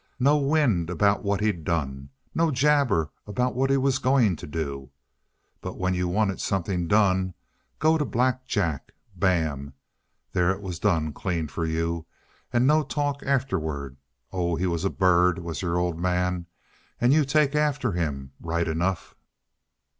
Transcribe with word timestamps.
"No 0.19 0.37
wind 0.39 0.89
about 0.89 1.21
what 1.21 1.41
he'd 1.41 1.63
done. 1.63 2.09
No 2.33 2.49
jabber 2.49 3.11
about 3.27 3.53
what 3.53 3.69
he 3.69 3.77
was 3.77 3.99
going 3.99 4.35
to 4.37 4.47
do. 4.47 4.89
But 5.61 5.77
when 5.77 5.93
you 5.93 6.07
wanted 6.07 6.41
something 6.41 6.87
done, 6.87 7.35
go 7.77 7.99
to 7.99 8.03
Black 8.05 8.47
Jack. 8.47 8.93
Bam! 9.15 9.75
There 10.33 10.49
it 10.49 10.61
was 10.63 10.79
done 10.79 11.13
clean 11.13 11.47
for 11.47 11.67
you 11.67 12.07
and 12.51 12.65
no 12.65 12.81
talk 12.81 13.21
afterward. 13.21 13.95
Oh, 14.33 14.55
he 14.55 14.65
was 14.65 14.83
a 14.83 14.89
bird, 14.89 15.37
was 15.37 15.61
your 15.61 15.77
old 15.77 15.99
man. 15.99 16.47
And 16.99 17.13
you 17.13 17.23
take 17.23 17.53
after 17.53 17.91
him, 17.91 18.31
right 18.41 18.67
enough!" 18.67 19.13